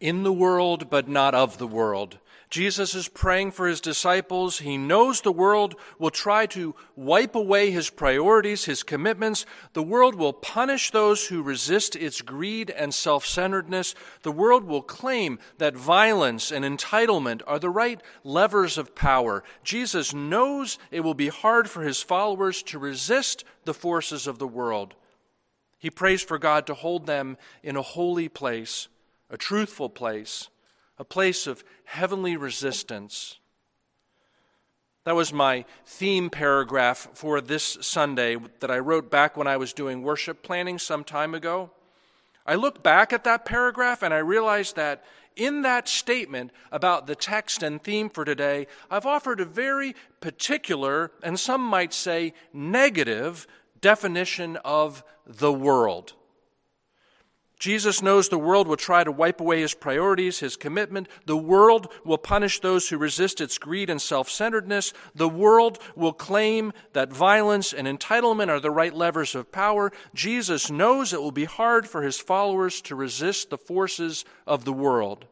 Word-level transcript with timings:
in 0.00 0.22
the 0.22 0.32
world, 0.32 0.90
but 0.90 1.08
not 1.08 1.34
of 1.34 1.58
the 1.58 1.66
world. 1.66 2.18
Jesus 2.54 2.94
is 2.94 3.08
praying 3.08 3.50
for 3.50 3.66
his 3.66 3.80
disciples. 3.80 4.60
He 4.60 4.78
knows 4.78 5.20
the 5.20 5.32
world 5.32 5.74
will 5.98 6.10
try 6.10 6.46
to 6.46 6.76
wipe 6.94 7.34
away 7.34 7.72
his 7.72 7.90
priorities, 7.90 8.66
his 8.66 8.84
commitments. 8.84 9.44
The 9.72 9.82
world 9.82 10.14
will 10.14 10.32
punish 10.32 10.92
those 10.92 11.26
who 11.26 11.42
resist 11.42 11.96
its 11.96 12.22
greed 12.22 12.70
and 12.70 12.94
self 12.94 13.26
centeredness. 13.26 13.96
The 14.22 14.30
world 14.30 14.62
will 14.62 14.82
claim 14.82 15.40
that 15.58 15.76
violence 15.76 16.52
and 16.52 16.64
entitlement 16.64 17.42
are 17.44 17.58
the 17.58 17.70
right 17.70 18.00
levers 18.22 18.78
of 18.78 18.94
power. 18.94 19.42
Jesus 19.64 20.14
knows 20.14 20.78
it 20.92 21.00
will 21.00 21.14
be 21.14 21.30
hard 21.30 21.68
for 21.68 21.82
his 21.82 22.02
followers 22.02 22.62
to 22.64 22.78
resist 22.78 23.42
the 23.64 23.74
forces 23.74 24.28
of 24.28 24.38
the 24.38 24.46
world. 24.46 24.94
He 25.76 25.90
prays 25.90 26.22
for 26.22 26.38
God 26.38 26.68
to 26.68 26.74
hold 26.74 27.06
them 27.06 27.36
in 27.64 27.74
a 27.74 27.82
holy 27.82 28.28
place, 28.28 28.86
a 29.34 29.36
truthful 29.36 29.90
place 29.90 30.48
a 30.98 31.04
place 31.04 31.46
of 31.46 31.64
heavenly 31.84 32.36
resistance. 32.36 33.38
That 35.04 35.16
was 35.16 35.32
my 35.32 35.64
theme 35.84 36.30
paragraph 36.30 37.08
for 37.14 37.40
this 37.40 37.76
Sunday 37.80 38.36
that 38.60 38.70
I 38.70 38.78
wrote 38.78 39.10
back 39.10 39.36
when 39.36 39.46
I 39.46 39.56
was 39.56 39.72
doing 39.72 40.02
worship 40.02 40.42
planning 40.42 40.78
some 40.78 41.04
time 41.04 41.34
ago. 41.34 41.70
I 42.46 42.54
look 42.54 42.82
back 42.82 43.12
at 43.12 43.24
that 43.24 43.44
paragraph 43.44 44.02
and 44.02 44.14
I 44.14 44.18
realize 44.18 44.74
that 44.74 45.04
in 45.36 45.62
that 45.62 45.88
statement 45.88 46.52
about 46.70 47.06
the 47.06 47.16
text 47.16 47.62
and 47.62 47.82
theme 47.82 48.08
for 48.08 48.24
today, 48.24 48.66
I've 48.90 49.06
offered 49.06 49.40
a 49.40 49.44
very 49.44 49.96
particular, 50.20 51.10
and 51.22 51.40
some 51.40 51.60
might 51.60 51.92
say 51.92 52.34
negative, 52.52 53.48
definition 53.80 54.56
of 54.64 55.02
the 55.26 55.52
world. 55.52 56.12
Jesus 57.58 58.02
knows 58.02 58.28
the 58.28 58.38
world 58.38 58.66
will 58.66 58.76
try 58.76 59.04
to 59.04 59.12
wipe 59.12 59.40
away 59.40 59.60
his 59.60 59.74
priorities, 59.74 60.40
his 60.40 60.56
commitment. 60.56 61.08
The 61.26 61.36
world 61.36 61.92
will 62.04 62.18
punish 62.18 62.60
those 62.60 62.88
who 62.88 62.98
resist 62.98 63.40
its 63.40 63.58
greed 63.58 63.88
and 63.88 64.02
self 64.02 64.28
centeredness. 64.28 64.92
The 65.14 65.28
world 65.28 65.78
will 65.94 66.12
claim 66.12 66.72
that 66.92 67.12
violence 67.12 67.72
and 67.72 67.86
entitlement 67.86 68.48
are 68.48 68.60
the 68.60 68.70
right 68.70 68.92
levers 68.92 69.34
of 69.34 69.52
power. 69.52 69.92
Jesus 70.14 70.70
knows 70.70 71.12
it 71.12 71.22
will 71.22 71.32
be 71.32 71.44
hard 71.44 71.88
for 71.88 72.02
his 72.02 72.18
followers 72.18 72.80
to 72.82 72.94
resist 72.94 73.50
the 73.50 73.58
forces 73.58 74.24
of 74.46 74.64
the 74.64 74.72
world. 74.72 75.26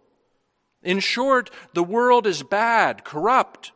In 0.82 1.00
short, 1.00 1.50
the 1.74 1.84
world 1.84 2.26
is 2.26 2.42
bad, 2.42 3.04
corrupt, 3.04 3.72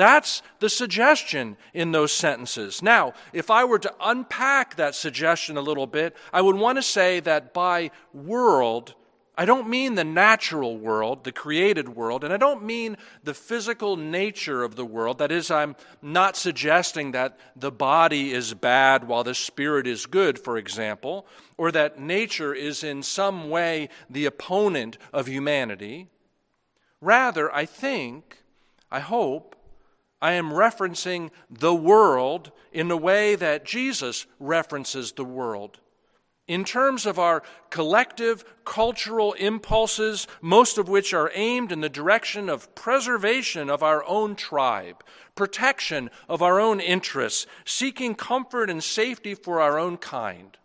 that's 0.00 0.42
the 0.60 0.68
suggestion 0.68 1.56
in 1.74 1.92
those 1.92 2.12
sentences. 2.12 2.82
Now, 2.82 3.12
if 3.32 3.50
I 3.50 3.64
were 3.64 3.78
to 3.80 3.94
unpack 4.00 4.76
that 4.76 4.94
suggestion 4.94 5.56
a 5.56 5.62
little 5.62 5.86
bit, 5.86 6.16
I 6.32 6.40
would 6.40 6.56
want 6.56 6.78
to 6.78 6.82
say 6.82 7.20
that 7.20 7.52
by 7.52 7.90
world, 8.14 8.94
I 9.36 9.46
don't 9.46 9.68
mean 9.68 9.94
the 9.94 10.04
natural 10.04 10.76
world, 10.76 11.24
the 11.24 11.32
created 11.32 11.88
world, 11.96 12.24
and 12.24 12.32
I 12.32 12.36
don't 12.36 12.62
mean 12.62 12.98
the 13.24 13.32
physical 13.32 13.96
nature 13.96 14.62
of 14.62 14.76
the 14.76 14.84
world. 14.84 15.18
That 15.18 15.32
is, 15.32 15.50
I'm 15.50 15.76
not 16.02 16.36
suggesting 16.36 17.12
that 17.12 17.38
the 17.56 17.70
body 17.70 18.32
is 18.32 18.52
bad 18.52 19.08
while 19.08 19.24
the 19.24 19.34
spirit 19.34 19.86
is 19.86 20.04
good, 20.06 20.38
for 20.38 20.58
example, 20.58 21.26
or 21.56 21.72
that 21.72 21.98
nature 21.98 22.52
is 22.52 22.84
in 22.84 23.02
some 23.02 23.48
way 23.48 23.88
the 24.10 24.26
opponent 24.26 24.98
of 25.12 25.26
humanity. 25.26 26.08
Rather, 27.00 27.54
I 27.54 27.64
think, 27.64 28.42
I 28.90 29.00
hope, 29.00 29.56
I 30.22 30.32
am 30.32 30.50
referencing 30.50 31.30
the 31.48 31.74
world 31.74 32.52
in 32.72 32.88
the 32.88 32.96
way 32.96 33.34
that 33.36 33.64
Jesus 33.64 34.26
references 34.38 35.12
the 35.12 35.24
world. 35.24 35.80
In 36.46 36.64
terms 36.64 37.06
of 37.06 37.18
our 37.18 37.42
collective 37.70 38.44
cultural 38.64 39.34
impulses, 39.34 40.26
most 40.40 40.78
of 40.78 40.88
which 40.88 41.14
are 41.14 41.30
aimed 41.34 41.70
in 41.70 41.80
the 41.80 41.88
direction 41.88 42.48
of 42.48 42.74
preservation 42.74 43.70
of 43.70 43.82
our 43.82 44.04
own 44.04 44.34
tribe, 44.34 45.04
protection 45.36 46.10
of 46.28 46.42
our 46.42 46.58
own 46.58 46.80
interests, 46.80 47.46
seeking 47.64 48.14
comfort 48.14 48.68
and 48.68 48.82
safety 48.82 49.34
for 49.34 49.60
our 49.60 49.78
own 49.78 49.96
kind 49.96 50.58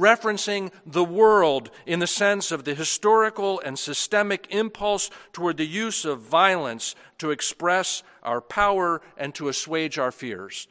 referencing 0.00 0.72
the 0.86 1.04
world 1.04 1.70
in 1.84 1.98
the 1.98 2.06
sense 2.06 2.50
of 2.50 2.64
the 2.64 2.74
historical 2.74 3.60
and 3.60 3.78
systemic 3.78 4.46
impulse 4.50 5.10
toward 5.32 5.58
the 5.58 5.66
use 5.66 6.04
of 6.04 6.20
violence 6.20 6.94
to 7.18 7.30
express 7.30 8.02
our 8.22 8.40
power 8.40 9.02
and 9.16 9.34
to 9.34 9.48
assuage 9.48 9.98
our 9.98 10.10
fears. 10.10 10.66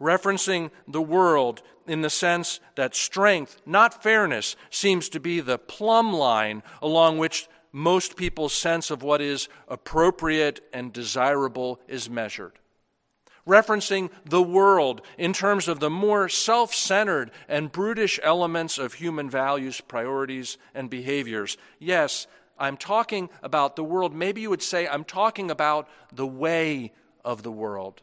Referencing 0.00 0.70
the 0.86 1.02
world 1.02 1.62
in 1.86 2.02
the 2.02 2.10
sense 2.10 2.60
that 2.76 2.94
strength, 2.94 3.60
not 3.66 4.02
fairness, 4.02 4.56
seems 4.70 5.08
to 5.08 5.20
be 5.20 5.40
the 5.40 5.58
plumb 5.58 6.12
line 6.12 6.62
along 6.80 7.18
which 7.18 7.48
most 7.72 8.16
people's 8.16 8.52
sense 8.52 8.90
of 8.90 9.02
what 9.02 9.20
is 9.20 9.48
appropriate 9.66 10.60
and 10.72 10.92
desirable 10.92 11.80
is 11.88 12.08
measured 12.08 12.58
referencing 13.46 14.10
the 14.24 14.42
world 14.42 15.02
in 15.18 15.32
terms 15.32 15.68
of 15.68 15.80
the 15.80 15.90
more 15.90 16.28
self 16.28 16.74
centered 16.74 17.30
and 17.48 17.72
brutish 17.72 18.20
elements 18.22 18.78
of 18.78 18.94
human 18.94 19.28
values, 19.28 19.80
priorities, 19.80 20.58
and 20.74 20.88
behaviors. 20.88 21.56
Yes, 21.78 22.26
I'm 22.58 22.76
talking 22.76 23.28
about 23.42 23.76
the 23.76 23.84
world. 23.84 24.14
Maybe 24.14 24.42
you 24.42 24.50
would 24.50 24.62
say, 24.62 24.86
I'm 24.86 25.04
talking 25.04 25.50
about 25.50 25.88
the 26.12 26.26
way 26.26 26.92
of 27.24 27.42
the 27.42 27.52
world. 27.52 28.02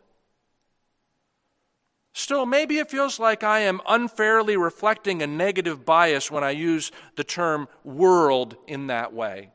Still, 2.13 2.45
maybe 2.45 2.79
it 2.79 2.89
feels 2.89 3.19
like 3.19 3.43
I 3.43 3.59
am 3.61 3.81
unfairly 3.87 4.57
reflecting 4.57 5.21
a 5.21 5.27
negative 5.27 5.85
bias 5.85 6.29
when 6.29 6.43
I 6.43 6.51
use 6.51 6.91
the 7.15 7.23
term 7.23 7.69
world 7.83 8.57
in 8.67 8.87
that 8.87 9.13
way. 9.13 9.51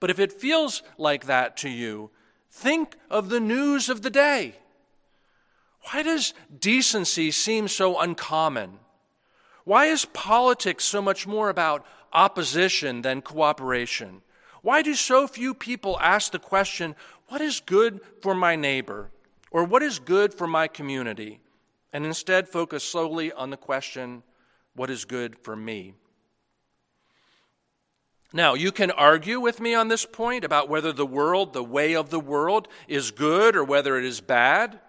But 0.00 0.10
if 0.10 0.18
it 0.18 0.32
feels 0.32 0.82
like 0.98 1.26
that 1.26 1.56
to 1.58 1.68
you, 1.68 2.10
Think 2.52 2.96
of 3.08 3.30
the 3.30 3.40
news 3.40 3.88
of 3.88 4.02
the 4.02 4.10
day. 4.10 4.56
Why 5.90 6.02
does 6.02 6.34
decency 6.56 7.30
seem 7.30 7.66
so 7.66 7.98
uncommon? 7.98 8.78
Why 9.64 9.86
is 9.86 10.04
politics 10.04 10.84
so 10.84 11.00
much 11.00 11.26
more 11.26 11.48
about 11.48 11.84
opposition 12.12 13.00
than 13.00 13.22
cooperation? 13.22 14.20
Why 14.60 14.82
do 14.82 14.94
so 14.94 15.26
few 15.26 15.54
people 15.54 15.98
ask 15.98 16.30
the 16.30 16.38
question, 16.38 16.94
What 17.28 17.40
is 17.40 17.60
good 17.60 18.00
for 18.20 18.34
my 18.34 18.54
neighbor? 18.54 19.10
or 19.50 19.64
What 19.64 19.82
is 19.82 19.98
good 19.98 20.34
for 20.34 20.46
my 20.46 20.68
community? 20.68 21.40
and 21.94 22.06
instead 22.06 22.48
focus 22.48 22.84
solely 22.84 23.32
on 23.32 23.48
the 23.50 23.56
question, 23.56 24.22
What 24.74 24.90
is 24.90 25.06
good 25.06 25.38
for 25.38 25.56
me? 25.56 25.94
Now, 28.32 28.54
you 28.54 28.72
can 28.72 28.90
argue 28.90 29.40
with 29.40 29.60
me 29.60 29.74
on 29.74 29.88
this 29.88 30.06
point 30.06 30.44
about 30.44 30.68
whether 30.68 30.92
the 30.92 31.06
world, 31.06 31.52
the 31.52 31.62
way 31.62 31.94
of 31.94 32.10
the 32.10 32.20
world, 32.20 32.66
is 32.88 33.10
good 33.10 33.54
or 33.54 33.62
whether 33.62 33.98
it 33.98 34.04
is 34.04 34.20
bad. 34.20 34.80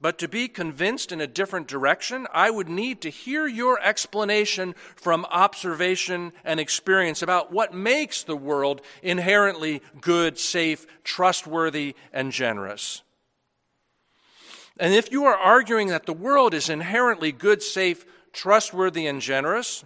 But 0.00 0.18
to 0.18 0.28
be 0.28 0.46
convinced 0.46 1.10
in 1.10 1.20
a 1.20 1.26
different 1.26 1.66
direction, 1.66 2.28
I 2.32 2.50
would 2.50 2.68
need 2.68 3.00
to 3.00 3.10
hear 3.10 3.48
your 3.48 3.80
explanation 3.82 4.74
from 4.94 5.24
observation 5.30 6.32
and 6.44 6.60
experience 6.60 7.20
about 7.20 7.50
what 7.50 7.74
makes 7.74 8.22
the 8.22 8.36
world 8.36 8.80
inherently 9.02 9.82
good, 10.00 10.38
safe, 10.38 10.86
trustworthy, 11.02 11.96
and 12.12 12.30
generous. 12.30 13.02
And 14.78 14.94
if 14.94 15.10
you 15.10 15.24
are 15.24 15.36
arguing 15.36 15.88
that 15.88 16.06
the 16.06 16.12
world 16.12 16.54
is 16.54 16.68
inherently 16.68 17.32
good, 17.32 17.62
safe, 17.62 18.04
trustworthy, 18.32 19.06
and 19.06 19.20
generous, 19.20 19.84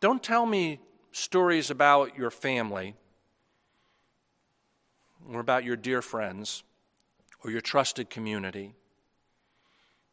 don't 0.00 0.22
tell 0.22 0.46
me 0.46 0.80
stories 1.12 1.70
about 1.70 2.16
your 2.16 2.30
family 2.30 2.94
or 5.32 5.40
about 5.40 5.64
your 5.64 5.76
dear 5.76 6.02
friends 6.02 6.62
or 7.44 7.50
your 7.50 7.60
trusted 7.60 8.10
community. 8.10 8.74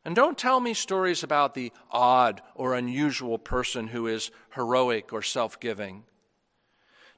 And 0.06 0.16
don't 0.16 0.38
tell 0.38 0.59
me 0.59 0.74
stories 0.74 1.24
about 1.24 1.53
the 1.53 1.72
odd 1.91 2.41
or 2.56 2.75
unusual 2.75 3.38
person 3.38 3.88
who 3.88 4.07
is 4.07 4.31
heroic 4.56 5.12
or 5.12 5.22
self 5.22 5.59
giving. 5.59 6.04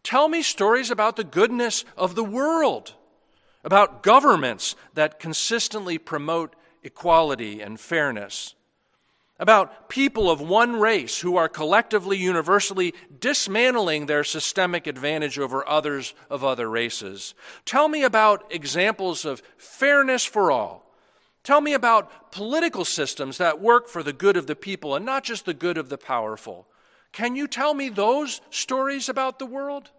Tell 0.02 0.28
me 0.28 0.42
stories 0.42 0.90
about 0.90 1.16
the 1.16 1.24
goodness 1.24 1.86
of 1.98 2.16
the 2.16 2.24
world, 2.24 2.96
about 3.64 4.02
governments 4.02 4.76
that 4.94 5.20
consistently 5.20 5.98
promote 5.98 6.56
equality 6.84 7.62
and 7.62 7.80
fairness 7.80 8.56
about 9.40 9.88
people 9.88 10.30
of 10.30 10.42
one 10.42 10.76
race 10.76 11.20
who 11.20 11.38
are 11.38 11.48
collectively, 11.48 12.18
universally 12.18 12.94
dismantling 13.20 14.06
their 14.06 14.24
systemic 14.24 14.86
advantage 14.86 15.40
over 15.40 15.68
others 15.68 16.14
of 16.30 16.44
other 16.44 16.70
races. 16.70 17.34
Tell 17.64 17.88
me 17.88 18.04
about 18.04 18.46
examples 18.52 19.24
of 19.24 19.42
fairness 19.58 20.26
for 20.26 20.52
all. 20.52 20.94
Tell 21.44 21.62
me 21.62 21.74
about 21.74 22.32
political 22.32 22.84
systems 22.84 23.38
that 23.38 23.62
work 23.62 23.88
for 23.88 24.04
the 24.04 24.14
good 24.14 24.36
of 24.36 24.46
the 24.46 24.56
people 24.56 24.94
and 24.94 25.06
not 25.06 25.24
just 25.24 25.46
the 25.46 25.54
good 25.54 25.78
of 25.78 25.90
the 25.90 25.98
powerful. 25.98 26.68
Can 27.14 27.36
you 27.36 27.48
tell 27.48 27.74
me 27.74 27.90
those 27.90 28.42
stories 28.50 29.08
about 29.08 29.40
the 29.40 29.46
world? 29.46 29.90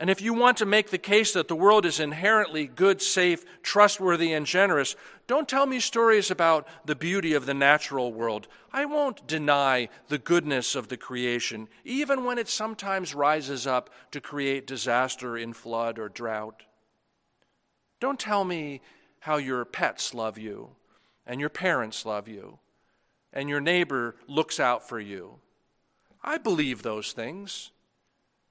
And 0.00 0.08
if 0.10 0.22
you 0.22 0.32
want 0.32 0.58
to 0.58 0.66
make 0.66 0.90
the 0.90 0.98
case 0.98 1.32
that 1.32 1.48
the 1.48 1.56
world 1.56 1.84
is 1.84 1.98
inherently 1.98 2.68
good, 2.68 3.02
safe, 3.02 3.44
trustworthy, 3.64 4.32
and 4.32 4.46
generous, 4.46 4.94
don't 5.26 5.48
tell 5.48 5.66
me 5.66 5.80
stories 5.80 6.30
about 6.30 6.68
the 6.84 6.94
beauty 6.94 7.34
of 7.34 7.46
the 7.46 7.54
natural 7.54 8.12
world. 8.12 8.46
I 8.72 8.84
won't 8.84 9.26
deny 9.26 9.88
the 10.06 10.18
goodness 10.18 10.76
of 10.76 10.86
the 10.86 10.96
creation, 10.96 11.68
even 11.84 12.24
when 12.24 12.38
it 12.38 12.48
sometimes 12.48 13.12
rises 13.12 13.66
up 13.66 13.90
to 14.12 14.20
create 14.20 14.68
disaster 14.68 15.36
in 15.36 15.52
flood 15.52 15.98
or 15.98 16.08
drought. 16.08 16.62
Don't 17.98 18.20
tell 18.20 18.44
me 18.44 18.80
how 19.20 19.36
your 19.38 19.64
pets 19.64 20.14
love 20.14 20.38
you, 20.38 20.76
and 21.26 21.40
your 21.40 21.48
parents 21.48 22.06
love 22.06 22.28
you, 22.28 22.60
and 23.32 23.48
your 23.48 23.60
neighbor 23.60 24.14
looks 24.28 24.60
out 24.60 24.88
for 24.88 25.00
you. 25.00 25.40
I 26.22 26.38
believe 26.38 26.82
those 26.82 27.10
things. 27.10 27.72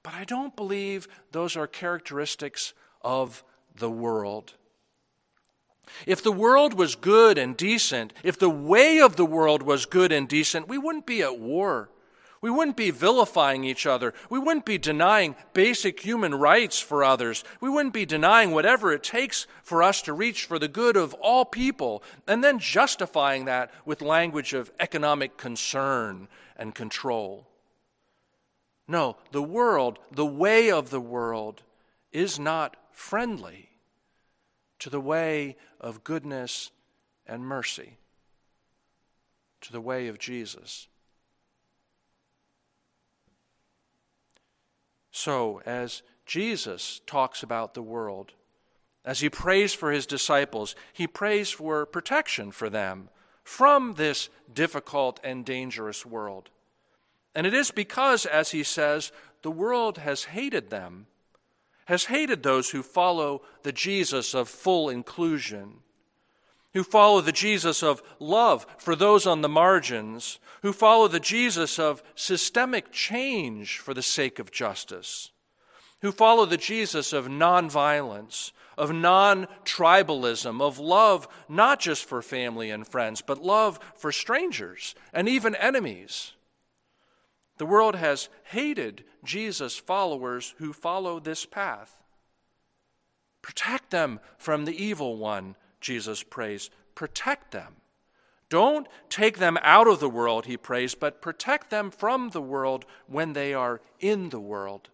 But 0.07 0.15
I 0.15 0.23
don't 0.23 0.55
believe 0.55 1.09
those 1.33 1.57
are 1.57 1.67
characteristics 1.67 2.73
of 3.01 3.43
the 3.75 3.89
world. 3.89 4.53
If 6.05 6.23
the 6.23 6.31
world 6.31 6.73
was 6.73 6.95
good 6.95 7.37
and 7.37 7.57
decent, 7.57 8.13
if 8.23 8.39
the 8.39 8.49
way 8.49 9.01
of 9.01 9.17
the 9.17 9.25
world 9.25 9.61
was 9.61 9.85
good 9.85 10.13
and 10.13 10.25
decent, 10.25 10.69
we 10.69 10.77
wouldn't 10.77 11.05
be 11.05 11.21
at 11.21 11.37
war. 11.37 11.89
We 12.39 12.49
wouldn't 12.49 12.77
be 12.77 12.89
vilifying 12.89 13.65
each 13.65 13.85
other. 13.85 14.13
We 14.29 14.39
wouldn't 14.39 14.63
be 14.63 14.77
denying 14.77 15.35
basic 15.51 15.99
human 15.99 16.35
rights 16.35 16.79
for 16.79 17.03
others. 17.03 17.43
We 17.59 17.69
wouldn't 17.69 17.93
be 17.93 18.05
denying 18.05 18.51
whatever 18.51 18.93
it 18.93 19.03
takes 19.03 19.45
for 19.61 19.83
us 19.83 20.01
to 20.03 20.13
reach 20.13 20.45
for 20.45 20.57
the 20.57 20.69
good 20.69 20.95
of 20.95 21.15
all 21.15 21.43
people 21.43 22.01
and 22.29 22.41
then 22.41 22.59
justifying 22.59 23.43
that 23.43 23.73
with 23.85 24.01
language 24.01 24.53
of 24.53 24.71
economic 24.79 25.35
concern 25.35 26.29
and 26.55 26.73
control. 26.73 27.45
No, 28.87 29.17
the 29.31 29.43
world, 29.43 29.99
the 30.11 30.25
way 30.25 30.71
of 30.71 30.89
the 30.89 31.01
world, 31.01 31.63
is 32.11 32.39
not 32.39 32.77
friendly 32.91 33.69
to 34.79 34.89
the 34.89 35.01
way 35.01 35.57
of 35.81 36.03
goodness 36.03 36.71
and 37.25 37.45
mercy, 37.45 37.97
to 39.61 39.71
the 39.71 39.81
way 39.81 40.07
of 40.07 40.19
Jesus. 40.19 40.87
So, 45.11 45.61
as 45.65 46.03
Jesus 46.25 47.01
talks 47.05 47.43
about 47.43 47.73
the 47.73 47.81
world, 47.81 48.33
as 49.03 49.19
he 49.19 49.29
prays 49.29 49.73
for 49.73 49.91
his 49.91 50.05
disciples, 50.05 50.75
he 50.93 51.07
prays 51.07 51.49
for 51.49 51.85
protection 51.85 52.51
for 52.51 52.69
them 52.69 53.09
from 53.43 53.95
this 53.95 54.29
difficult 54.53 55.19
and 55.23 55.45
dangerous 55.45 56.05
world. 56.05 56.49
And 57.37 57.45
it 57.45 57.53
is 57.53 57.69
because, 57.69 58.25
as 58.25 58.49
he 58.49 58.63
says, 58.63 59.11
the 59.43 59.51
world 59.51 59.99
has 59.99 60.23
hated 60.23 60.71
them, 60.71 61.05
has 61.85 62.05
hated 62.05 62.41
those 62.41 62.71
who 62.71 62.81
follow 62.81 63.43
the 63.61 63.71
Jesus 63.71 64.33
of 64.33 64.49
full 64.49 64.89
inclusion, 64.89 65.81
who 66.73 66.83
follow 66.83 67.21
the 67.21 67.31
Jesus 67.31 67.83
of 67.83 68.01
love 68.19 68.65
for 68.79 68.95
those 68.95 69.27
on 69.27 69.41
the 69.41 69.49
margins, 69.49 70.39
who 70.63 70.73
follow 70.73 71.07
the 71.07 71.19
Jesus 71.19 71.77
of 71.77 72.01
systemic 72.15 72.91
change 72.91 73.77
for 73.77 73.93
the 73.93 74.01
sake 74.01 74.39
of 74.39 74.49
justice, 74.49 75.29
who 76.01 76.11
follow 76.11 76.47
the 76.47 76.57
Jesus 76.57 77.13
of 77.13 77.27
nonviolence, 77.27 78.51
of 78.79 78.91
non 78.91 79.45
tribalism, 79.63 80.59
of 80.59 80.79
love 80.79 81.27
not 81.47 81.79
just 81.79 82.03
for 82.05 82.23
family 82.23 82.71
and 82.71 82.87
friends, 82.87 83.21
but 83.21 83.43
love 83.43 83.79
for 83.93 84.11
strangers 84.11 84.95
and 85.13 85.29
even 85.29 85.53
enemies. 85.53 86.33
The 87.57 87.65
world 87.65 87.95
has 87.95 88.29
hated 88.45 89.03
Jesus' 89.23 89.77
followers 89.77 90.53
who 90.57 90.73
follow 90.73 91.19
this 91.19 91.45
path. 91.45 92.03
Protect 93.41 93.91
them 93.91 94.19
from 94.37 94.65
the 94.65 94.83
evil 94.83 95.17
one, 95.17 95.55
Jesus 95.81 96.23
prays. 96.23 96.69
Protect 96.95 97.51
them. 97.51 97.77
Don't 98.49 98.87
take 99.09 99.39
them 99.39 99.57
out 99.61 99.87
of 99.87 99.99
the 99.99 100.09
world, 100.09 100.45
he 100.45 100.55
prays, 100.55 100.95
but 100.95 101.21
protect 101.21 101.69
them 101.69 101.91
from 101.91 102.29
the 102.29 102.41
world 102.41 102.85
when 103.07 103.33
they 103.33 103.53
are 103.53 103.81
in 103.99 104.29
the 104.29 104.39
world. 104.39 104.89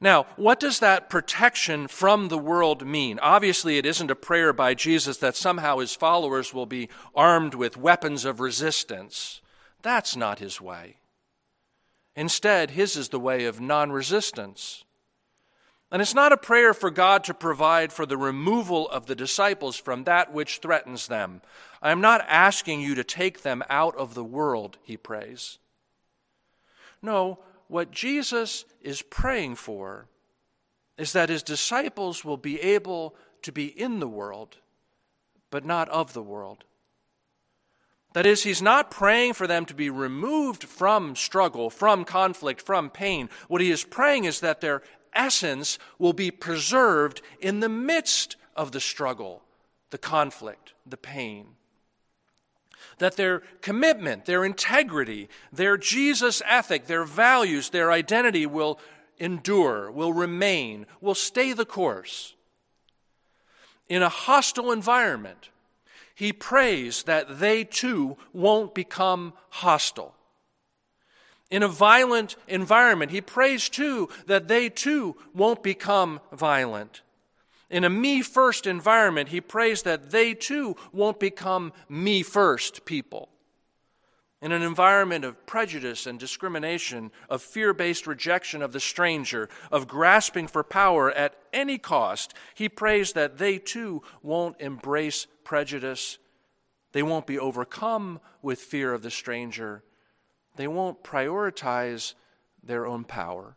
Now, 0.00 0.26
what 0.36 0.58
does 0.58 0.80
that 0.80 1.10
protection 1.10 1.86
from 1.86 2.28
the 2.28 2.38
world 2.38 2.86
mean? 2.86 3.18
Obviously, 3.18 3.76
it 3.76 3.84
isn't 3.84 4.10
a 4.10 4.16
prayer 4.16 4.52
by 4.54 4.72
Jesus 4.72 5.18
that 5.18 5.36
somehow 5.36 5.78
his 5.78 5.94
followers 5.94 6.54
will 6.54 6.66
be 6.66 6.88
armed 7.14 7.54
with 7.54 7.76
weapons 7.76 8.24
of 8.24 8.40
resistance. 8.40 9.42
That's 9.82 10.16
not 10.16 10.38
his 10.38 10.60
way. 10.60 10.96
Instead, 12.16 12.72
his 12.72 12.96
is 12.96 13.08
the 13.08 13.20
way 13.20 13.44
of 13.44 13.60
non 13.60 13.92
resistance. 13.92 14.84
And 15.92 16.00
it's 16.00 16.14
not 16.14 16.32
a 16.32 16.36
prayer 16.36 16.72
for 16.72 16.90
God 16.90 17.24
to 17.24 17.34
provide 17.34 17.92
for 17.92 18.06
the 18.06 18.16
removal 18.16 18.88
of 18.90 19.06
the 19.06 19.16
disciples 19.16 19.76
from 19.76 20.04
that 20.04 20.32
which 20.32 20.58
threatens 20.58 21.08
them. 21.08 21.42
I 21.82 21.90
am 21.90 22.00
not 22.00 22.24
asking 22.28 22.80
you 22.80 22.94
to 22.94 23.02
take 23.02 23.42
them 23.42 23.64
out 23.68 23.96
of 23.96 24.14
the 24.14 24.24
world, 24.24 24.78
he 24.82 24.96
prays. 24.96 25.58
No, 27.02 27.40
what 27.66 27.90
Jesus 27.90 28.64
is 28.80 29.02
praying 29.02 29.56
for 29.56 30.06
is 30.96 31.12
that 31.12 31.28
his 31.28 31.42
disciples 31.42 32.24
will 32.24 32.36
be 32.36 32.60
able 32.60 33.16
to 33.42 33.50
be 33.50 33.66
in 33.66 33.98
the 34.00 34.08
world, 34.08 34.58
but 35.50 35.64
not 35.64 35.88
of 35.88 36.12
the 36.12 36.22
world. 36.22 36.64
That 38.12 38.26
is, 38.26 38.42
he's 38.42 38.62
not 38.62 38.90
praying 38.90 39.34
for 39.34 39.46
them 39.46 39.64
to 39.66 39.74
be 39.74 39.88
removed 39.88 40.64
from 40.64 41.14
struggle, 41.14 41.70
from 41.70 42.04
conflict, 42.04 42.60
from 42.60 42.90
pain. 42.90 43.28
What 43.46 43.60
he 43.60 43.70
is 43.70 43.84
praying 43.84 44.24
is 44.24 44.40
that 44.40 44.60
their 44.60 44.82
essence 45.12 45.78
will 45.98 46.12
be 46.12 46.30
preserved 46.30 47.22
in 47.40 47.60
the 47.60 47.68
midst 47.68 48.36
of 48.56 48.72
the 48.72 48.80
struggle, 48.80 49.42
the 49.90 49.98
conflict, 49.98 50.74
the 50.84 50.96
pain. 50.96 51.46
That 52.98 53.16
their 53.16 53.40
commitment, 53.60 54.24
their 54.24 54.44
integrity, 54.44 55.28
their 55.52 55.76
Jesus 55.76 56.42
ethic, 56.46 56.86
their 56.86 57.04
values, 57.04 57.70
their 57.70 57.92
identity 57.92 58.44
will 58.44 58.80
endure, 59.18 59.90
will 59.90 60.12
remain, 60.12 60.86
will 61.00 61.14
stay 61.14 61.52
the 61.52 61.64
course. 61.64 62.34
In 63.88 64.02
a 64.02 64.08
hostile 64.08 64.72
environment, 64.72 65.50
he 66.20 66.34
prays 66.34 67.04
that 67.04 67.38
they 67.40 67.64
too 67.64 68.14
won't 68.34 68.74
become 68.74 69.32
hostile. 69.48 70.14
In 71.50 71.62
a 71.62 71.68
violent 71.68 72.36
environment, 72.46 73.10
he 73.10 73.22
prays 73.22 73.70
too 73.70 74.10
that 74.26 74.46
they 74.46 74.68
too 74.68 75.16
won't 75.32 75.62
become 75.62 76.20
violent. 76.30 77.00
In 77.70 77.84
a 77.84 77.88
me 77.88 78.20
first 78.20 78.66
environment, 78.66 79.30
he 79.30 79.40
prays 79.40 79.80
that 79.84 80.10
they 80.10 80.34
too 80.34 80.76
won't 80.92 81.18
become 81.18 81.72
me 81.88 82.22
first 82.22 82.84
people. 82.84 83.30
In 84.42 84.52
an 84.52 84.62
environment 84.62 85.24
of 85.24 85.44
prejudice 85.44 86.06
and 86.06 86.18
discrimination, 86.18 87.12
of 87.28 87.42
fear 87.42 87.74
based 87.74 88.06
rejection 88.06 88.62
of 88.62 88.72
the 88.72 88.80
stranger, 88.80 89.50
of 89.70 89.86
grasping 89.86 90.48
for 90.48 90.64
power 90.64 91.10
at 91.12 91.36
any 91.52 91.76
cost, 91.76 92.32
he 92.54 92.68
prays 92.68 93.12
that 93.12 93.36
they 93.36 93.58
too 93.58 94.02
won't 94.22 94.58
embrace 94.58 95.26
prejudice. 95.44 96.18
They 96.92 97.02
won't 97.02 97.26
be 97.26 97.38
overcome 97.38 98.20
with 98.40 98.60
fear 98.60 98.94
of 98.94 99.02
the 99.02 99.10
stranger. 99.10 99.82
They 100.56 100.66
won't 100.66 101.04
prioritize 101.04 102.14
their 102.62 102.86
own 102.86 103.04
power. 103.04 103.56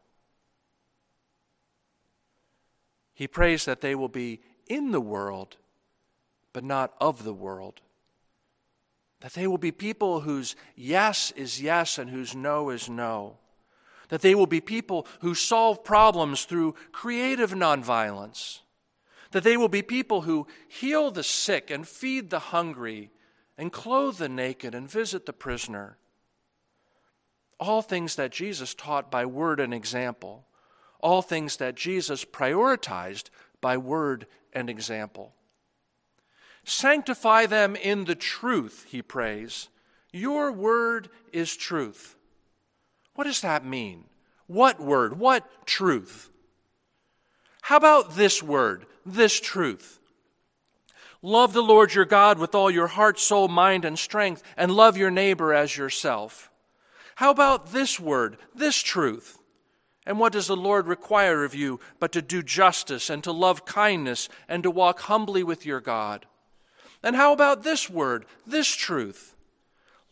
He 3.14 3.28
prays 3.28 3.64
that 3.66 3.80
they 3.80 3.96
will 3.96 4.10
be 4.10 4.42
in 4.68 4.92
the 4.92 5.02
world, 5.02 5.56
but 6.52 6.64
not 6.64 6.94
of 7.00 7.24
the 7.24 7.34
world. 7.34 7.82
That 9.24 9.34
they 9.34 9.48
will 9.48 9.58
be 9.58 9.72
people 9.72 10.22
whose 10.22 10.56
yes 10.76 11.32
is 11.32 11.60
yes 11.60 11.98
and 11.98 12.12
whose 12.12 12.36
no 12.36 12.70
is 12.70 12.88
no. 12.88 13.38
That 14.10 14.22
they 14.22 14.36
will 14.36 14.46
be 14.46 14.62
people 14.62 15.08
who 15.22 15.34
solve 15.34 15.84
problems 15.84 16.46
through 16.46 16.76
creative 16.92 17.54
nonviolence 17.54 18.60
that 19.34 19.44
they 19.44 19.58
will 19.58 19.68
be 19.68 19.82
people 19.82 20.22
who 20.22 20.48
heal 20.68 21.12
the 21.12 21.24
sick 21.24 21.70
and 21.70 21.88
feed 21.88 22.30
the 22.30 22.40
hungry 22.40 23.10
and 23.58 23.72
clothe 23.72 24.18
the 24.18 24.30
naked 24.30 24.74
and 24.74 24.90
visit 24.90 25.26
the 25.26 25.34
prisoner. 25.34 25.98
All 27.60 27.82
things 27.82 28.16
that 28.16 28.32
Jesus 28.32 28.76
taught 28.76 29.10
by 29.12 29.26
word 29.26 29.60
and 29.60 29.74
example. 29.74 30.46
All 31.00 31.22
things 31.22 31.58
that 31.58 31.76
Jesus 31.76 32.24
prioritized 32.24 33.30
by 33.60 33.76
word 33.76 34.28
and 34.54 34.70
example. 34.70 35.34
Sanctify 36.64 37.46
them 37.46 37.76
in 37.76 38.06
the 38.06 38.16
truth, 38.16 38.86
he 38.90 39.02
prays. 39.02 39.70
Your 40.12 40.52
word 40.52 41.10
is 41.32 41.56
truth. 41.56 42.16
What 43.16 43.26
does 43.26 43.42
that 43.42 43.66
mean? 43.66 44.06
What 44.48 44.80
word? 44.80 45.20
What 45.20 45.66
truth? 45.66 46.30
How 47.64 47.78
about 47.78 48.16
this 48.16 48.44
word, 48.44 48.86
this 49.06 49.40
truth? 49.40 50.00
Love 51.22 51.54
the 51.54 51.64
Lord 51.64 51.94
your 51.94 52.06
God 52.06 52.38
with 52.38 52.54
all 52.54 52.70
your 52.70 52.88
heart, 52.88 53.18
soul, 53.18 53.48
mind, 53.48 53.86
and 53.86 53.98
strength, 53.98 54.44
and 54.58 54.72
love 54.72 54.98
your 54.98 55.12
neighbor 55.12 55.54
as 55.54 55.78
yourself. 55.78 56.52
How 57.16 57.32
about 57.32 57.72
this 57.72 58.00
word, 58.00 58.38
this 58.54 58.82
truth? 58.82 59.40
And 60.06 60.20
what 60.20 60.34
does 60.34 60.48
the 60.48 60.58
Lord 60.58 60.88
require 60.88 61.46
of 61.46 61.56
you 61.56 61.80
but 62.00 62.12
to 62.12 62.22
do 62.22 62.44
justice 62.44 63.10
and 63.10 63.24
to 63.24 63.32
love 63.32 63.66
kindness 63.66 64.28
and 64.50 64.64
to 64.64 64.72
walk 64.72 65.02
humbly 65.02 65.44
with 65.44 65.66
your 65.66 65.80
God? 65.80 66.26
And 67.04 67.16
how 67.16 67.34
about 67.34 67.64
this 67.64 67.90
word, 67.90 68.26
this 68.48 68.70
truth? 68.70 69.36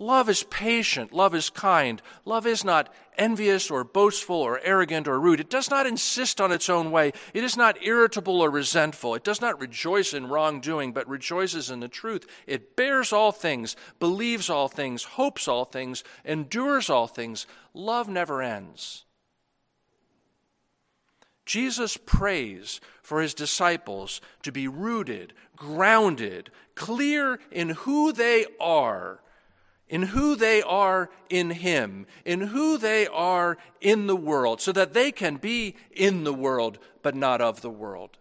Love 0.01 0.29
is 0.29 0.41
patient, 0.41 1.13
love 1.13 1.35
is 1.35 1.51
kind, 1.51 2.01
love 2.25 2.47
is 2.47 2.63
not 2.65 2.91
envious 3.19 3.69
or 3.69 3.83
boastful 3.83 4.35
or 4.35 4.59
arrogant 4.63 5.07
or 5.07 5.19
rude. 5.19 5.39
It 5.39 5.49
does 5.49 5.69
not 5.69 5.85
insist 5.85 6.41
on 6.41 6.51
its 6.51 6.69
own 6.69 6.89
way. 6.89 7.13
It 7.35 7.43
is 7.43 7.55
not 7.55 7.83
irritable 7.83 8.41
or 8.41 8.49
resentful. 8.49 9.13
It 9.13 9.23
does 9.23 9.41
not 9.41 9.61
rejoice 9.61 10.15
in 10.15 10.25
wrongdoing, 10.25 10.91
but 10.91 11.07
rejoices 11.07 11.69
in 11.69 11.81
the 11.81 11.87
truth. 11.87 12.25
It 12.47 12.75
bears 12.75 13.13
all 13.13 13.31
things, 13.31 13.75
believes 13.99 14.49
all 14.49 14.67
things, 14.67 15.03
hopes 15.03 15.47
all 15.47 15.65
things, 15.65 16.03
endures 16.25 16.89
all 16.89 17.05
things. 17.05 17.45
Love 17.75 18.09
never 18.09 18.41
ends. 18.41 19.05
Jesus 21.51 21.97
prays 21.97 22.79
for 23.03 23.21
his 23.21 23.33
disciples 23.33 24.21
to 24.41 24.53
be 24.53 24.69
rooted, 24.69 25.33
grounded, 25.57 26.49
clear 26.75 27.41
in 27.51 27.71
who 27.71 28.13
they 28.13 28.45
are, 28.57 29.19
in 29.89 30.03
who 30.03 30.37
they 30.37 30.61
are 30.61 31.09
in 31.27 31.49
him, 31.49 32.05
in 32.23 32.39
who 32.39 32.77
they 32.77 33.05
are 33.05 33.57
in 33.81 34.07
the 34.07 34.15
world, 34.15 34.61
so 34.61 34.71
that 34.71 34.93
they 34.93 35.11
can 35.11 35.35
be 35.35 35.75
in 35.91 36.23
the 36.23 36.33
world, 36.33 36.79
but 37.01 37.15
not 37.15 37.41
of 37.41 37.59
the 37.59 37.69
world. 37.69 38.17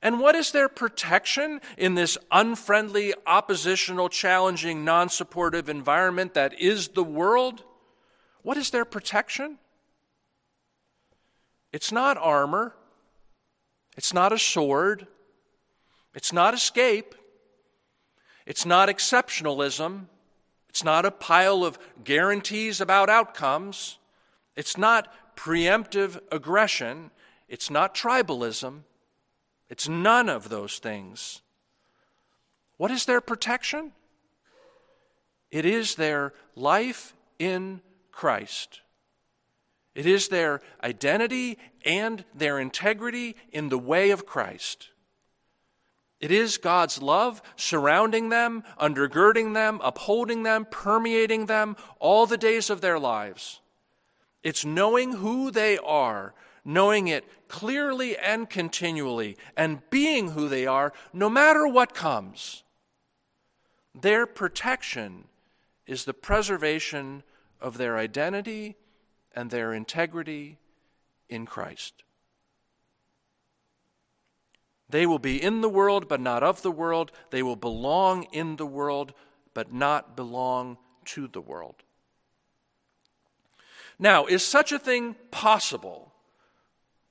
And 0.00 0.20
what 0.20 0.36
is 0.36 0.52
their 0.52 0.68
protection 0.68 1.60
in 1.76 1.96
this 1.96 2.16
unfriendly, 2.30 3.14
oppositional, 3.26 4.08
challenging, 4.10 4.84
non 4.84 5.08
supportive 5.08 5.68
environment 5.68 6.34
that 6.34 6.56
is 6.60 6.90
the 6.90 7.02
world? 7.02 7.64
What 8.42 8.56
is 8.56 8.70
their 8.70 8.84
protection? 8.84 9.58
It's 11.72 11.90
not 11.90 12.18
armor. 12.18 12.74
It's 13.96 14.12
not 14.12 14.32
a 14.32 14.38
sword. 14.38 15.06
It's 16.14 16.32
not 16.32 16.54
escape. 16.54 17.14
It's 18.46 18.66
not 18.66 18.88
exceptionalism. 18.88 20.06
It's 20.68 20.84
not 20.84 21.04
a 21.04 21.10
pile 21.10 21.64
of 21.64 21.78
guarantees 22.02 22.80
about 22.80 23.10
outcomes. 23.10 23.98
It's 24.56 24.76
not 24.76 25.12
preemptive 25.36 26.20
aggression. 26.30 27.10
It's 27.48 27.70
not 27.70 27.94
tribalism. 27.94 28.80
It's 29.68 29.88
none 29.88 30.28
of 30.28 30.48
those 30.48 30.78
things. 30.78 31.40
What 32.76 32.90
is 32.90 33.06
their 33.06 33.20
protection? 33.20 33.92
It 35.50 35.64
is 35.64 35.94
their 35.94 36.32
life 36.56 37.14
in 37.38 37.80
Christ. 38.10 38.80
It 39.94 40.06
is 40.06 40.28
their 40.28 40.60
identity 40.82 41.58
and 41.84 42.24
their 42.34 42.58
integrity 42.58 43.36
in 43.50 43.68
the 43.68 43.78
way 43.78 44.10
of 44.10 44.26
Christ. 44.26 44.88
It 46.20 46.30
is 46.30 46.56
God's 46.56 47.02
love 47.02 47.42
surrounding 47.56 48.28
them, 48.28 48.62
undergirding 48.80 49.54
them, 49.54 49.80
upholding 49.82 50.44
them, 50.44 50.66
permeating 50.70 51.46
them 51.46 51.76
all 51.98 52.26
the 52.26 52.38
days 52.38 52.70
of 52.70 52.80
their 52.80 52.98
lives. 52.98 53.60
It's 54.42 54.64
knowing 54.64 55.14
who 55.14 55.50
they 55.50 55.78
are, 55.78 56.32
knowing 56.64 57.08
it 57.08 57.24
clearly 57.48 58.16
and 58.16 58.48
continually, 58.48 59.36
and 59.56 59.82
being 59.90 60.30
who 60.30 60.48
they 60.48 60.64
are 60.64 60.92
no 61.12 61.28
matter 61.28 61.66
what 61.66 61.92
comes. 61.92 62.62
Their 63.94 64.24
protection 64.24 65.24
is 65.86 66.04
the 66.04 66.14
preservation 66.14 67.24
of 67.60 67.78
their 67.78 67.98
identity 67.98 68.76
and 69.34 69.50
their 69.50 69.72
integrity 69.72 70.58
in 71.28 71.46
Christ. 71.46 72.04
They 74.88 75.06
will 75.06 75.18
be 75.18 75.42
in 75.42 75.62
the 75.62 75.70
world, 75.70 76.06
but 76.06 76.20
not 76.20 76.42
of 76.42 76.60
the 76.60 76.70
world. 76.70 77.12
They 77.30 77.42
will 77.42 77.56
belong 77.56 78.24
in 78.24 78.56
the 78.56 78.66
world, 78.66 79.14
but 79.54 79.72
not 79.72 80.16
belong 80.16 80.76
to 81.06 81.28
the 81.28 81.40
world. 81.40 81.76
Now, 83.98 84.26
is 84.26 84.44
such 84.44 84.70
a 84.70 84.78
thing 84.78 85.16
possible? 85.30 86.12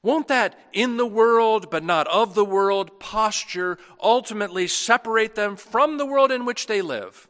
Won't 0.04 0.28
that 0.28 0.60
in 0.74 0.98
the 0.98 1.06
world, 1.08 1.72
but 1.72 1.84
not 1.84 2.08
of 2.08 2.36
the 2.36 2.46
world 2.46 3.00
posture 3.00 3.78
ultimately 4.02 4.68
separate 4.68 5.36
them 5.36 5.56
from 5.56 5.98
the 5.98 6.06
world 6.06 6.32
in 6.32 6.46
which 6.46 6.68
they 6.68 6.82
live? 6.82 7.28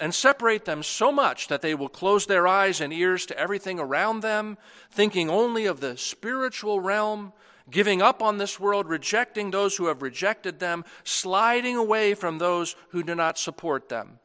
And 0.00 0.14
separate 0.14 0.64
them 0.64 0.82
so 0.82 1.10
much 1.10 1.48
that 1.48 1.62
they 1.62 1.74
will 1.74 1.88
close 1.88 2.26
their 2.26 2.46
eyes 2.46 2.80
and 2.80 2.92
ears 2.92 3.26
to 3.26 3.38
everything 3.38 3.80
around 3.80 4.20
them, 4.20 4.56
thinking 4.90 5.28
only 5.28 5.66
of 5.66 5.80
the 5.80 5.96
spiritual 5.96 6.80
realm, 6.80 7.32
giving 7.70 8.00
up 8.00 8.22
on 8.22 8.38
this 8.38 8.60
world, 8.60 8.86
rejecting 8.86 9.50
those 9.50 9.76
who 9.76 9.86
have 9.86 10.02
rejected 10.02 10.60
them, 10.60 10.84
sliding 11.04 11.76
away 11.76 12.14
from 12.14 12.38
those 12.38 12.76
who 12.90 13.02
do 13.02 13.14
not 13.14 13.38
support 13.38 13.88
them. 13.88 14.18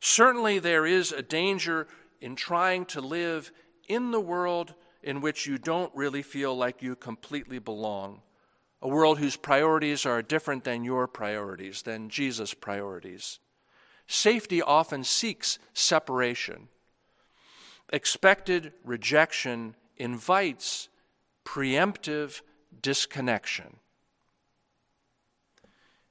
Certainly, 0.00 0.60
there 0.60 0.86
is 0.86 1.12
a 1.12 1.22
danger 1.22 1.86
in 2.20 2.36
trying 2.36 2.84
to 2.86 3.00
live 3.00 3.52
in 3.88 4.10
the 4.10 4.20
world 4.20 4.74
in 5.02 5.20
which 5.20 5.46
you 5.46 5.58
don't 5.58 5.94
really 5.94 6.22
feel 6.22 6.56
like 6.56 6.82
you 6.82 6.94
completely 6.94 7.58
belong. 7.58 8.22
A 8.80 8.88
world 8.88 9.18
whose 9.18 9.36
priorities 9.36 10.06
are 10.06 10.22
different 10.22 10.64
than 10.64 10.84
your 10.84 11.06
priorities, 11.06 11.82
than 11.82 12.08
Jesus' 12.08 12.54
priorities. 12.54 13.38
Safety 14.06 14.60
often 14.60 15.04
seeks 15.04 15.58
separation. 15.72 16.68
Expected 17.92 18.72
rejection 18.84 19.74
invites 19.96 20.88
preemptive 21.44 22.40
disconnection. 22.80 23.76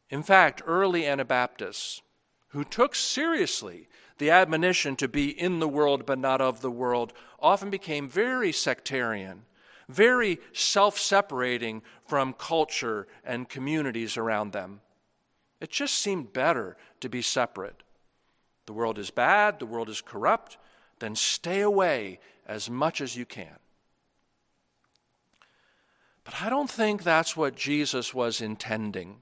In 0.10 0.24
fact, 0.24 0.62
early 0.66 1.06
Anabaptists 1.06 2.02
who 2.50 2.64
took 2.64 2.96
seriously 2.96 3.88
the 4.18 4.30
admonition 4.30 4.96
to 4.98 5.08
be 5.08 5.30
in 5.30 5.60
the 5.60 5.68
world 5.68 6.06
but 6.06 6.20
not 6.20 6.42
of 6.42 6.62
the 6.62 6.70
world 6.70 7.14
often 7.40 7.70
became 7.70 8.10
very 8.10 8.52
sectarian, 8.52 9.46
very 9.88 10.38
self 10.54 10.98
separating 11.00 11.82
from 12.06 12.34
culture 12.34 13.08
and 13.24 13.50
communities 13.50 14.18
around 14.18 14.52
them. 14.52 14.82
It 15.62 15.70
just 15.70 15.96
seemed 15.96 16.34
better 16.34 16.76
to 17.00 17.08
be 17.08 17.22
separate. 17.22 17.84
The 18.66 18.74
world 18.74 18.98
is 18.98 19.12
bad, 19.12 19.60
the 19.60 19.66
world 19.66 19.90
is 19.90 20.02
corrupt, 20.02 20.58
then 21.00 21.16
stay 21.16 21.62
away 21.62 22.20
as 22.48 22.70
much 22.70 23.00
as 23.00 23.16
you 23.16 23.26
can. 23.26 23.60
But 26.24 26.42
I 26.42 26.50
don't 26.50 26.70
think 26.70 27.04
that's 27.04 27.38
what 27.38 27.56
Jesus 27.56 28.14
was 28.14 28.42
intending. 28.42 29.18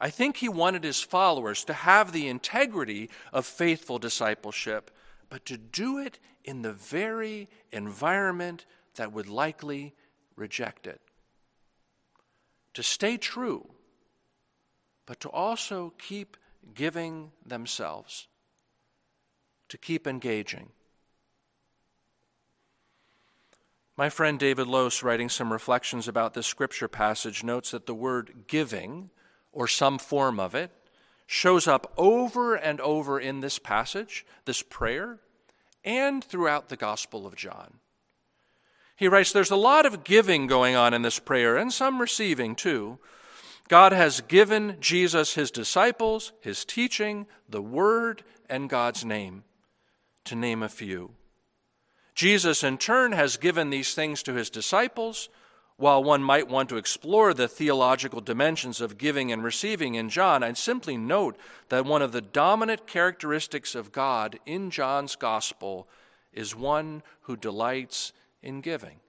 I 0.00 0.10
think 0.10 0.38
he 0.38 0.48
wanted 0.48 0.84
his 0.84 1.00
followers 1.00 1.64
to 1.64 1.72
have 1.72 2.12
the 2.12 2.28
integrity 2.28 3.10
of 3.32 3.46
faithful 3.46 3.98
discipleship, 3.98 4.90
but 5.28 5.44
to 5.46 5.56
do 5.56 5.98
it 5.98 6.18
in 6.44 6.62
the 6.62 6.72
very 6.72 7.48
environment 7.72 8.66
that 8.96 9.12
would 9.12 9.28
likely 9.28 9.94
reject 10.36 10.86
it. 10.86 11.00
To 12.74 12.82
stay 12.82 13.16
true, 13.16 13.70
but 15.06 15.20
to 15.20 15.30
also 15.30 15.94
keep 15.98 16.36
giving 16.74 17.30
themselves, 17.44 18.26
to 19.68 19.78
keep 19.78 20.06
engaging. 20.06 20.70
My 23.96 24.10
friend 24.10 24.38
David 24.38 24.66
Lose, 24.66 25.02
writing 25.02 25.30
some 25.30 25.52
reflections 25.52 26.06
about 26.06 26.34
this 26.34 26.46
scripture 26.46 26.88
passage, 26.88 27.42
notes 27.42 27.70
that 27.70 27.86
the 27.86 27.94
word 27.94 28.44
giving, 28.46 29.10
or 29.52 29.66
some 29.66 29.98
form 29.98 30.38
of 30.38 30.54
it, 30.54 30.70
shows 31.26 31.66
up 31.66 31.92
over 31.96 32.54
and 32.54 32.80
over 32.80 33.18
in 33.18 33.40
this 33.40 33.58
passage, 33.58 34.26
this 34.44 34.60
prayer, 34.62 35.20
and 35.82 36.22
throughout 36.22 36.68
the 36.68 36.76
Gospel 36.76 37.26
of 37.26 37.36
John. 37.36 37.78
He 38.96 39.08
writes, 39.08 39.32
There's 39.32 39.50
a 39.50 39.56
lot 39.56 39.86
of 39.86 40.04
giving 40.04 40.46
going 40.46 40.74
on 40.74 40.92
in 40.92 41.02
this 41.02 41.18
prayer, 41.18 41.56
and 41.56 41.72
some 41.72 42.00
receiving 42.00 42.54
too. 42.54 42.98
God 43.68 43.92
has 43.92 44.20
given 44.20 44.76
Jesus 44.80 45.34
his 45.34 45.50
disciples, 45.50 46.32
his 46.40 46.64
teaching, 46.64 47.26
the 47.48 47.62
word, 47.62 48.22
and 48.48 48.70
God's 48.70 49.04
name, 49.04 49.42
to 50.24 50.36
name 50.36 50.62
a 50.62 50.68
few. 50.68 51.10
Jesus, 52.14 52.62
in 52.62 52.78
turn, 52.78 53.12
has 53.12 53.36
given 53.36 53.70
these 53.70 53.94
things 53.94 54.22
to 54.22 54.34
his 54.34 54.50
disciples. 54.50 55.28
While 55.76 56.02
one 56.02 56.22
might 56.22 56.48
want 56.48 56.70
to 56.70 56.78
explore 56.78 57.34
the 57.34 57.48
theological 57.48 58.22
dimensions 58.22 58.80
of 58.80 58.96
giving 58.96 59.30
and 59.30 59.44
receiving 59.44 59.94
in 59.94 60.08
John, 60.08 60.42
I'd 60.42 60.56
simply 60.56 60.96
note 60.96 61.36
that 61.68 61.84
one 61.84 62.00
of 62.00 62.12
the 62.12 62.22
dominant 62.22 62.86
characteristics 62.86 63.74
of 63.74 63.92
God 63.92 64.38
in 64.46 64.70
John's 64.70 65.16
gospel 65.16 65.86
is 66.32 66.56
one 66.56 67.02
who 67.22 67.36
delights 67.36 68.14
in 68.42 68.62
giving. 68.62 69.00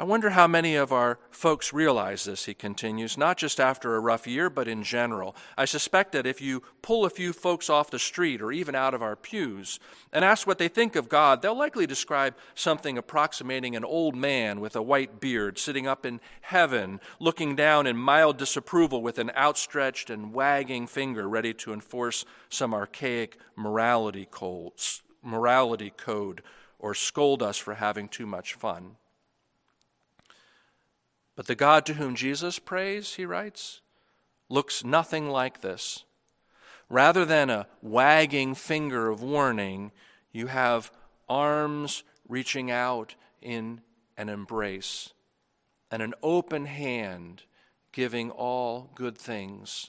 I 0.00 0.04
wonder 0.04 0.30
how 0.30 0.46
many 0.46 0.76
of 0.76 0.92
our 0.92 1.18
folks 1.30 1.74
realize 1.74 2.24
this, 2.24 2.46
he 2.46 2.54
continues, 2.54 3.18
not 3.18 3.36
just 3.36 3.60
after 3.60 3.94
a 3.94 4.00
rough 4.00 4.26
year, 4.26 4.48
but 4.48 4.66
in 4.66 4.82
general. 4.82 5.36
I 5.58 5.66
suspect 5.66 6.12
that 6.12 6.26
if 6.26 6.40
you 6.40 6.62
pull 6.80 7.04
a 7.04 7.10
few 7.10 7.34
folks 7.34 7.68
off 7.68 7.90
the 7.90 7.98
street 7.98 8.40
or 8.40 8.50
even 8.50 8.74
out 8.74 8.94
of 8.94 9.02
our 9.02 9.14
pews 9.14 9.78
and 10.10 10.24
ask 10.24 10.46
what 10.46 10.56
they 10.56 10.68
think 10.68 10.96
of 10.96 11.10
God, 11.10 11.42
they'll 11.42 11.54
likely 11.54 11.86
describe 11.86 12.34
something 12.54 12.96
approximating 12.96 13.76
an 13.76 13.84
old 13.84 14.16
man 14.16 14.58
with 14.58 14.74
a 14.74 14.80
white 14.80 15.20
beard 15.20 15.58
sitting 15.58 15.86
up 15.86 16.06
in 16.06 16.22
heaven, 16.40 16.98
looking 17.18 17.54
down 17.54 17.86
in 17.86 17.98
mild 17.98 18.38
disapproval 18.38 19.02
with 19.02 19.18
an 19.18 19.30
outstretched 19.36 20.08
and 20.08 20.32
wagging 20.32 20.86
finger 20.86 21.28
ready 21.28 21.52
to 21.52 21.74
enforce 21.74 22.24
some 22.48 22.72
archaic 22.72 23.36
morality, 23.54 24.24
code 24.24 24.72
or 26.78 26.94
scold 26.94 27.42
us 27.42 27.58
for 27.58 27.74
having 27.74 28.08
too 28.08 28.26
much 28.26 28.54
fun. 28.54 28.96
But 31.40 31.46
the 31.46 31.54
God 31.54 31.86
to 31.86 31.94
whom 31.94 32.16
Jesus 32.16 32.58
prays, 32.58 33.14
he 33.14 33.24
writes, 33.24 33.80
looks 34.50 34.84
nothing 34.84 35.30
like 35.30 35.62
this. 35.62 36.04
Rather 36.90 37.24
than 37.24 37.48
a 37.48 37.66
wagging 37.80 38.54
finger 38.54 39.08
of 39.08 39.22
warning, 39.22 39.90
you 40.32 40.48
have 40.48 40.92
arms 41.30 42.04
reaching 42.28 42.70
out 42.70 43.14
in 43.40 43.80
an 44.18 44.28
embrace 44.28 45.14
and 45.90 46.02
an 46.02 46.12
open 46.22 46.66
hand 46.66 47.44
giving 47.90 48.30
all 48.30 48.90
good 48.94 49.16
things. 49.16 49.88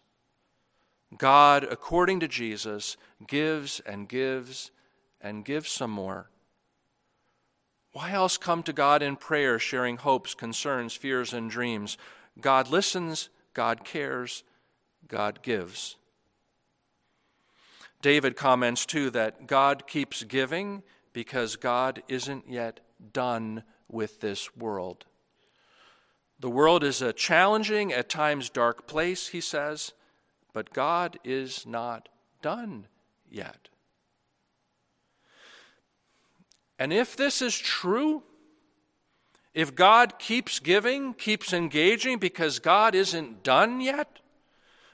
God, 1.17 1.65
according 1.65 2.21
to 2.21 2.29
Jesus, 2.29 2.95
gives 3.27 3.81
and 3.81 4.07
gives 4.07 4.71
and 5.19 5.43
gives 5.43 5.69
some 5.69 5.91
more. 5.91 6.30
Why 7.93 8.11
else 8.11 8.37
come 8.37 8.63
to 8.63 8.73
God 8.73 9.01
in 9.01 9.17
prayer, 9.17 9.59
sharing 9.59 9.97
hopes, 9.97 10.33
concerns, 10.33 10.93
fears, 10.93 11.33
and 11.33 11.49
dreams? 11.49 11.97
God 12.39 12.69
listens, 12.69 13.29
God 13.53 13.83
cares, 13.83 14.43
God 15.07 15.41
gives. 15.41 15.97
David 18.01 18.35
comments 18.35 18.85
too 18.85 19.09
that 19.11 19.45
God 19.45 19.87
keeps 19.87 20.23
giving 20.23 20.83
because 21.13 21.55
God 21.55 22.01
isn't 22.07 22.49
yet 22.49 22.79
done 23.13 23.63
with 23.89 24.21
this 24.21 24.55
world. 24.55 25.05
The 26.39 26.49
world 26.49 26.83
is 26.83 27.01
a 27.01 27.13
challenging, 27.13 27.93
at 27.93 28.09
times 28.09 28.49
dark 28.49 28.87
place, 28.87 29.27
he 29.27 29.41
says, 29.41 29.93
but 30.53 30.73
God 30.73 31.19
is 31.23 31.65
not 31.67 32.09
done 32.41 32.87
yet. 33.29 33.69
And 36.81 36.91
if 36.91 37.15
this 37.15 37.43
is 37.43 37.59
true, 37.59 38.23
if 39.53 39.75
God 39.75 40.17
keeps 40.17 40.57
giving, 40.57 41.13
keeps 41.13 41.53
engaging 41.53 42.17
because 42.17 42.57
God 42.57 42.95
isn't 42.95 43.43
done 43.43 43.81
yet, 43.81 44.17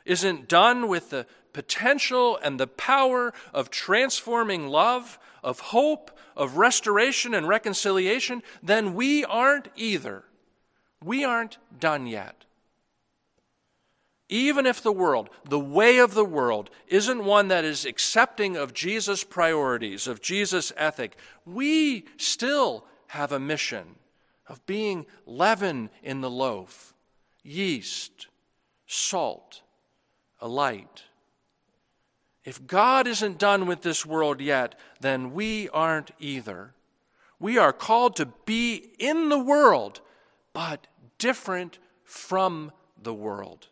isn't 0.03 0.49
done 0.49 0.89
with 0.89 1.11
the 1.11 1.25
potential 1.53 2.37
and 2.43 2.59
the 2.59 2.67
power 2.67 3.33
of 3.53 3.69
transforming 3.69 4.67
love, 4.67 5.17
of 5.41 5.61
hope, 5.61 6.11
of 6.35 6.57
restoration 6.57 7.33
and 7.33 7.47
reconciliation, 7.47 8.43
then 8.61 8.93
we 8.93 9.23
aren't 9.23 9.69
either. 9.77 10.25
We 11.01 11.23
aren't 11.23 11.57
done 11.79 12.05
yet. 12.05 12.43
Even 14.29 14.65
if 14.65 14.81
the 14.81 14.91
world, 14.91 15.29
the 15.45 15.59
way 15.59 15.99
of 15.99 16.13
the 16.13 16.25
world, 16.25 16.69
isn't 16.87 17.23
one 17.23 17.47
that 17.47 17.63
is 17.63 17.85
accepting 17.85 18.57
of 18.57 18.73
Jesus' 18.73 19.23
priorities, 19.23 20.05
of 20.05 20.21
Jesus' 20.21 20.73
ethic, 20.75 21.17
we 21.45 22.05
still 22.17 22.85
have 23.07 23.31
a 23.31 23.39
mission 23.39 23.95
of 24.47 24.65
being 24.65 25.05
leaven 25.25 25.89
in 26.03 26.21
the 26.21 26.29
loaf, 26.29 26.93
yeast, 27.41 28.27
salt, 28.85 29.61
a 30.41 30.47
light. 30.47 31.03
If 32.43 32.65
God 32.65 33.07
isn't 33.07 33.39
done 33.39 33.65
with 33.65 33.81
this 33.81 34.05
world 34.05 34.41
yet, 34.41 34.75
then 34.99 35.33
we 35.33 35.69
aren't 35.69 36.11
either. 36.19 36.73
We 37.39 37.57
are 37.57 37.73
called 37.73 38.15
to 38.17 38.27
be 38.45 38.91
in 38.99 39.29
the 39.29 39.39
world, 39.39 40.01
but 40.53 40.87
different 41.17 41.79
from 42.03 42.71
the 43.01 43.13
world. 43.13 43.67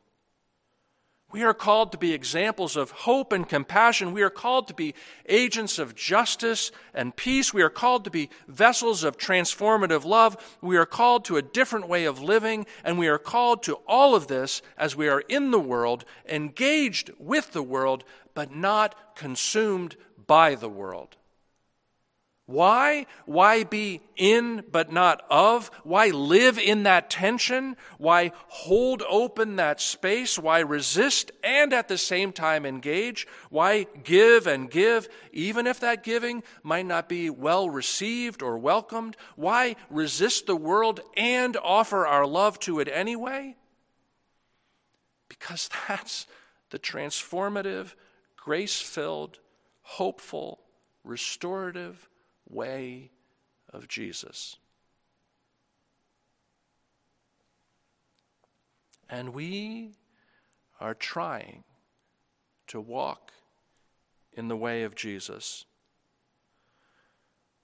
We 1.36 1.44
are 1.44 1.54
called 1.54 1.92
to 1.92 1.98
be 1.98 2.14
examples 2.14 2.78
of 2.78 2.92
hope 2.92 3.34
and 3.34 3.46
compassion. 3.46 4.14
We 4.14 4.22
are 4.22 4.30
called 4.30 4.70
to 4.70 4.74
be 4.74 4.96
agents 5.28 5.78
of 5.78 5.94
justice 5.94 6.72
and 6.94 7.14
peace. 7.14 7.54
We 7.54 7.62
are 7.62 7.70
called 7.70 8.06
to 8.06 8.10
be 8.10 8.30
vessels 8.48 9.04
of 9.04 9.18
transformative 9.18 10.06
love. 10.06 10.58
We 10.62 10.78
are 10.78 10.86
called 10.86 11.26
to 11.26 11.36
a 11.36 11.42
different 11.42 11.90
way 11.90 12.06
of 12.06 12.22
living, 12.22 12.66
and 12.86 12.98
we 12.98 13.10
are 13.10 13.18
called 13.18 13.64
to 13.64 13.80
all 13.86 14.16
of 14.16 14.28
this 14.28 14.62
as 14.78 14.96
we 14.96 15.10
are 15.10 15.26
in 15.28 15.52
the 15.52 15.60
world, 15.60 16.06
engaged 16.26 17.12
with 17.20 17.52
the 17.52 17.64
world, 17.64 18.06
but 18.34 18.56
not 18.56 19.18
consumed 19.18 19.98
by 20.26 20.56
the 20.56 20.70
world. 20.70 21.18
Why? 22.48 23.08
Why 23.26 23.64
be 23.64 24.02
in 24.16 24.64
but 24.72 24.92
not 24.92 25.24
of? 25.32 25.72
Why 25.84 26.10
live 26.10 26.60
in 26.60 26.84
that 26.84 27.10
tension? 27.10 27.76
Why 27.98 28.34
hold 28.48 29.02
open 29.10 29.56
that 29.56 29.82
space? 29.82 30.38
Why 30.38 30.60
resist 30.60 31.32
and 31.44 31.74
at 31.74 31.88
the 31.88 31.98
same 31.98 32.32
time 32.32 32.64
engage? 32.64 33.28
Why 33.50 33.88
give 34.04 34.46
and 34.46 34.70
give, 34.70 35.10
even 35.34 35.66
if 35.66 35.80
that 35.80 36.04
giving 36.04 36.44
might 36.62 36.86
not 36.86 37.10
be 37.10 37.32
well 37.32 37.68
received 37.68 38.44
or 38.44 38.60
welcomed? 38.60 39.18
Why 39.36 39.76
resist 39.90 40.46
the 40.46 40.56
world 40.56 41.00
and 41.18 41.58
offer 41.58 42.06
our 42.06 42.28
love 42.28 42.60
to 42.60 42.80
it 42.80 42.88
anyway? 42.88 43.56
Because 45.30 45.68
that's 45.88 46.28
the 46.70 46.78
transformative, 46.78 47.96
grace 48.38 48.80
filled, 48.80 49.40
hopeful, 49.82 50.60
restorative, 51.04 52.08
way 52.50 53.12
of 53.74 53.88
Jesus. 53.88 54.58
And 59.10 59.34
we 59.34 59.92
are 60.80 60.94
trying 60.94 61.64
to 62.68 62.82
walk 62.82 63.32
in 64.34 64.48
the 64.48 64.58
way 64.58 64.84
of 64.84 64.96
Jesus. 64.96 65.66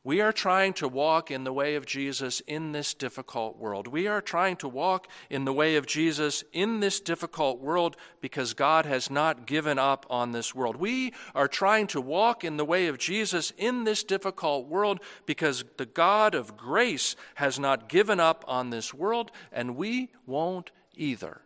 We 0.04 0.20
are 0.20 0.34
trying 0.34 0.74
to 0.74 0.88
walk 0.88 1.30
in 1.30 1.44
the 1.44 1.54
way 1.54 1.76
of 1.76 1.86
Jesus 1.86 2.40
in 2.48 2.72
this 2.72 2.96
difficult 2.96 3.60
world. 3.60 3.88
We 3.88 4.08
are 4.08 4.20
trying 4.22 4.56
to 4.58 4.68
walk 4.68 5.08
in 5.30 5.46
the 5.46 5.54
way 5.54 5.76
of 5.76 5.86
Jesus 5.86 6.44
in 6.52 6.80
this 6.80 7.00
difficult 7.00 7.60
world 7.60 7.96
because 8.20 8.56
God 8.56 8.88
has 8.88 9.12
not 9.12 9.46
given 9.46 9.78
up 9.78 10.08
on 10.10 10.32
this 10.32 10.56
world. 10.56 10.78
We 10.78 11.14
are 11.36 11.48
trying 11.48 11.86
to 11.88 12.02
walk 12.02 12.44
in 12.44 12.58
the 12.58 12.66
way 12.66 12.88
of 12.88 12.98
Jesus 12.98 13.54
in 13.60 13.84
this 13.84 14.04
difficult 14.04 14.68
world 14.68 15.02
because 15.28 15.64
the 15.78 15.86
God 15.86 16.34
of 16.34 16.58
grace 16.58 17.16
has 17.36 17.60
not 17.60 17.88
given 17.88 18.20
up 18.20 18.44
on 18.48 18.72
this 18.72 18.96
world, 18.96 19.32
and 19.52 19.76
we 19.76 20.10
won't 20.26 20.72
either. 20.96 21.42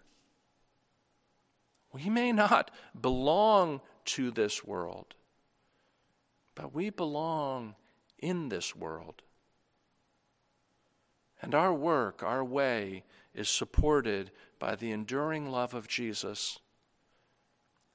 We 1.92 2.10
may 2.10 2.32
not 2.32 2.72
belong 3.00 3.82
to 4.06 4.32
this 4.32 4.64
world, 4.64 5.14
but 6.56 6.74
we 6.74 6.90
belong 6.90 7.76
in 8.20 8.50
this 8.50 8.76
world. 8.76 9.22
And 11.42 11.54
our 11.54 11.74
work, 11.74 12.24
our 12.24 12.44
way, 12.44 13.04
is 13.34 13.50
supported 13.50 14.32
by 14.60 14.76
the 14.76 14.92
enduring 14.92 15.52
love 15.52 15.74
of 15.74 15.88
Jesus. 15.88 16.60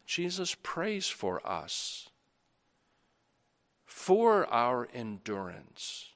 Jesus 0.06 0.56
prays 0.62 1.08
for 1.08 1.44
us, 1.46 2.10
for 3.86 4.46
our 4.52 4.88
endurance, 4.92 6.10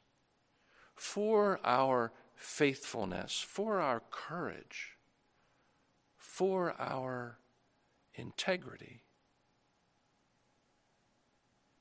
for 0.94 1.58
our 1.64 2.12
faithfulness, 2.34 3.40
for 3.40 3.80
our 3.80 4.02
courage, 4.10 4.98
for 6.16 6.74
our 6.78 7.38
integrity. 8.14 9.02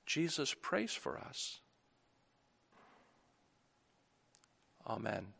Jesus 0.06 0.56
prays 0.62 0.94
for 0.94 1.18
us. 1.18 1.60
Amen. 4.88 5.34